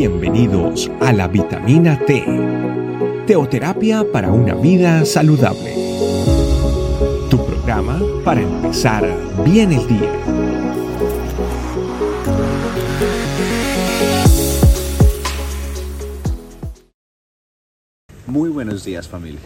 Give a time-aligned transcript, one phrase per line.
[0.00, 2.24] Bienvenidos a la vitamina T,
[3.26, 5.74] teoterapia para una vida saludable.
[7.28, 9.06] Tu programa para empezar
[9.44, 10.10] bien el día.
[18.26, 19.40] Muy buenos días familia.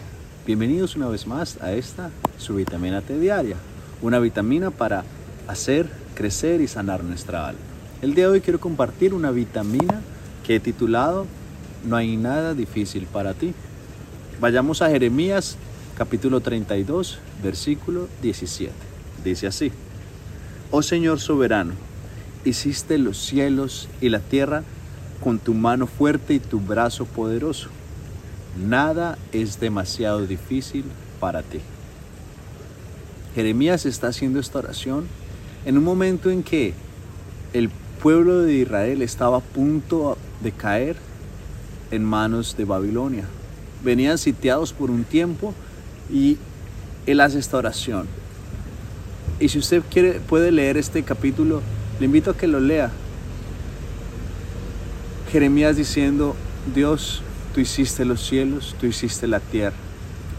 [0.47, 3.57] Bienvenidos una vez más a esta su vitamina T diaria,
[4.01, 5.03] una vitamina para
[5.49, 7.59] hacer crecer y sanar nuestra alma.
[8.01, 10.01] El día de hoy quiero compartir una vitamina
[10.45, 11.25] que he titulado
[11.85, 13.53] No hay nada difícil para ti.
[14.39, 15.57] Vayamos a Jeremías
[15.97, 18.71] capítulo 32, versículo 17.
[19.23, 19.71] Dice así,
[20.71, 21.73] Oh Señor soberano,
[22.43, 24.63] hiciste los cielos y la tierra
[25.23, 27.69] con tu mano fuerte y tu brazo poderoso.
[28.57, 30.85] Nada es demasiado difícil
[31.19, 31.59] para ti.
[33.35, 35.07] Jeremías está haciendo esta oración
[35.65, 36.73] en un momento en que
[37.53, 37.69] el
[38.01, 40.95] pueblo de Israel estaba a punto de caer
[41.91, 43.25] en manos de Babilonia.
[43.83, 45.53] Venían sitiados por un tiempo
[46.11, 46.37] y
[47.05, 48.07] él hace esta oración.
[49.39, 51.61] Y si usted quiere, puede leer este capítulo,
[51.99, 52.91] le invito a que lo lea.
[55.31, 56.35] Jeremías diciendo,
[56.73, 57.21] Dios,
[57.53, 59.75] tú hiciste los cielos, tú hiciste la tierra,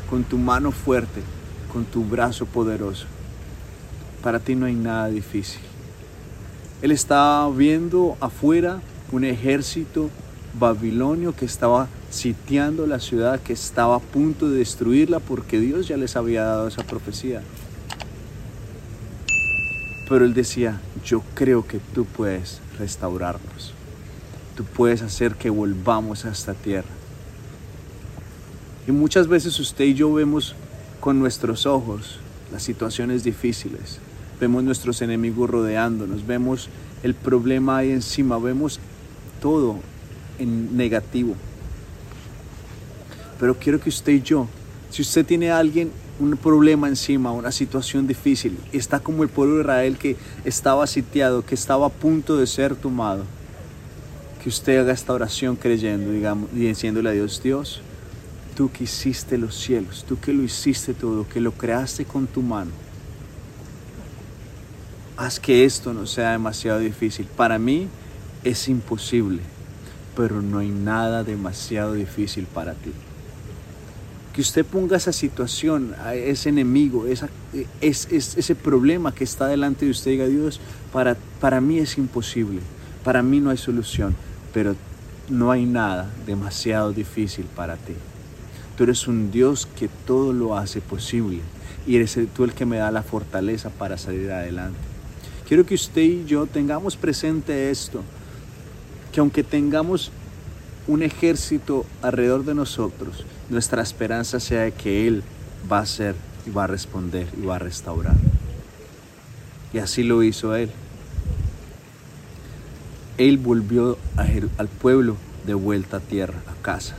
[0.08, 1.22] con tu mano fuerte,
[1.72, 3.06] con tu brazo poderoso.
[4.22, 5.60] Para ti no hay nada difícil.
[6.82, 8.80] Él estaba viendo afuera
[9.12, 10.10] un ejército
[10.58, 15.96] babilonio que estaba sitiando la ciudad, que estaba a punto de destruirla porque Dios ya
[15.96, 17.42] les había dado esa profecía.
[20.08, 23.72] Pero él decía, yo creo que tú puedes restaurarnos.
[24.56, 26.88] Tú puedes hacer que volvamos a esta tierra.
[28.86, 30.54] Y muchas veces usted y yo vemos
[31.00, 32.18] con nuestros ojos
[32.52, 33.98] las situaciones difíciles.
[34.40, 36.68] Vemos nuestros enemigos rodeándonos, vemos
[37.02, 38.80] el problema ahí encima, vemos
[39.40, 39.76] todo
[40.38, 41.34] en negativo.
[43.38, 44.48] Pero quiero que usted y yo,
[44.90, 49.60] si usted tiene alguien un problema encima, una situación difícil, está como el pueblo de
[49.62, 53.24] Israel que estaba sitiado, que estaba a punto de ser tomado,
[54.42, 57.82] que usted haga esta oración creyendo, digamos, y diciéndole a Dios, Dios,
[58.54, 62.40] tú que hiciste los cielos, tú que lo hiciste todo, que lo creaste con tu
[62.40, 62.70] mano,
[65.16, 67.26] haz que esto no sea demasiado difícil.
[67.26, 67.88] Para mí
[68.46, 69.40] es imposible,
[70.16, 72.92] pero no hay nada demasiado difícil para ti.
[74.32, 77.06] Que usted ponga esa situación, a ese enemigo,
[77.80, 80.60] ese problema que está delante de usted diga, Dios,
[80.92, 82.60] para, para mí es imposible,
[83.02, 84.14] para mí no hay solución,
[84.52, 84.76] pero
[85.28, 87.94] no hay nada demasiado difícil para ti.
[88.76, 91.40] Tú eres un Dios que todo lo hace posible
[91.86, 94.78] y eres tú el que me da la fortaleza para salir adelante.
[95.48, 98.02] Quiero que usted y yo tengamos presente esto,
[99.16, 100.10] que aunque tengamos
[100.86, 105.22] un ejército alrededor de nosotros, nuestra esperanza sea de que Él
[105.72, 106.14] va a hacer
[106.46, 108.16] y va a responder y va a restaurar.
[109.72, 110.68] Y así lo hizo Él.
[113.16, 113.96] Él volvió
[114.58, 115.16] al pueblo
[115.46, 116.94] de vuelta a tierra, a casa.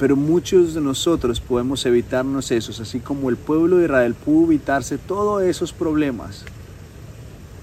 [0.00, 4.98] Pero muchos de nosotros podemos evitarnos esos, así como el pueblo de Israel pudo evitarse
[4.98, 6.42] todos esos problemas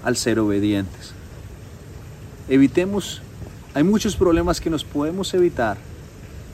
[0.02, 1.15] al ser obedientes.
[2.48, 3.22] Evitemos,
[3.74, 5.78] hay muchos problemas que nos podemos evitar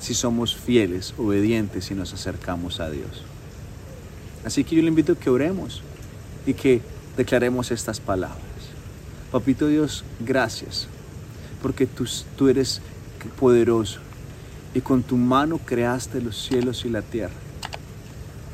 [0.00, 3.22] si somos fieles, obedientes y nos acercamos a Dios.
[4.44, 5.82] Así que yo le invito a que oremos
[6.46, 6.80] y que
[7.16, 8.40] declaremos estas palabras.
[9.30, 10.88] Papito Dios, gracias,
[11.60, 12.80] porque tú, tú eres
[13.38, 14.00] poderoso
[14.74, 17.34] y con tu mano creaste los cielos y la tierra.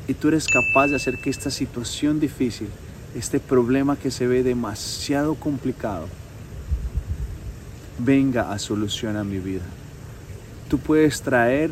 [0.07, 2.67] Y tú eres capaz de hacer que esta situación difícil,
[3.15, 6.07] este problema que se ve demasiado complicado,
[7.99, 9.63] venga a solucionar mi vida.
[10.69, 11.71] Tú puedes traer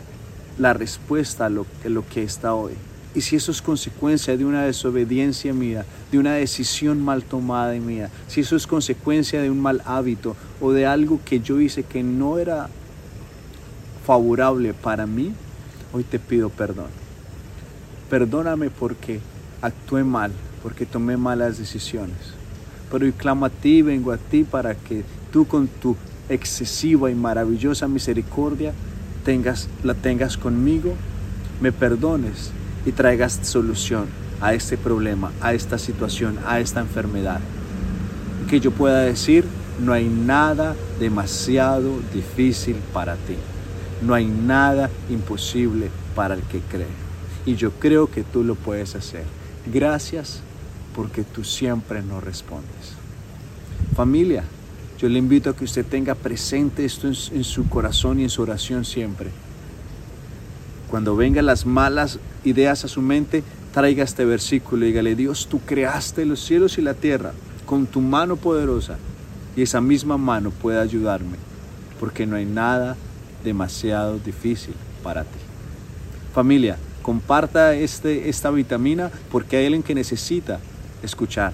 [0.58, 1.66] la respuesta a lo,
[2.12, 2.74] que está hoy.
[3.16, 8.10] Y si eso es consecuencia de una desobediencia mía, de una decisión mal tomada mía,
[8.28, 12.04] si eso es consecuencia de un mal hábito o de algo que yo hice que
[12.04, 12.70] no era
[14.06, 15.34] favorable para mí,
[15.94, 16.88] hoy te pido perdón.
[18.10, 19.20] Perdóname porque
[19.62, 20.32] actué mal,
[20.62, 22.18] porque tomé malas decisiones.
[22.92, 25.96] Pero hoy clamo a ti, vengo a ti para que tú con tu
[26.30, 28.74] excesiva y maravillosa misericordia
[29.24, 30.94] tengas, la tengas conmigo,
[31.60, 32.52] me perdones
[32.86, 34.06] y traigas solución
[34.40, 37.42] a este problema, a esta situación, a esta enfermedad.
[38.50, 39.44] Que yo pueda decir,
[39.84, 43.36] no hay nada demasiado difícil para ti.
[44.02, 46.88] No hay nada imposible para el que cree.
[47.46, 49.24] Y yo creo que tú lo puedes hacer.
[49.66, 50.42] Gracias
[50.96, 52.96] porque tú siempre nos respondes.
[53.96, 54.44] Familia,
[55.00, 58.42] Yo le invito a que usted tenga presente esto en, su corazón y en su
[58.42, 59.30] oración siempre.
[60.90, 65.60] Cuando vengan las malas ideas a su mente, traiga este versículo y dígale, Dios, tú
[65.60, 67.34] creaste los cielos y la tierra
[67.66, 68.98] con tu mano poderosa
[69.56, 71.38] y esa misma mano puede ayudarme,
[72.00, 72.96] porque no hay nada
[73.44, 74.74] demasiado difícil
[75.04, 75.40] para ti.
[76.34, 80.60] Familia, comparta este, esta vitamina porque hay alguien que necesita
[81.04, 81.54] escuchar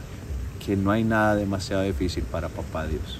[0.65, 3.19] que no hay nada demasiado difícil para papá Dios.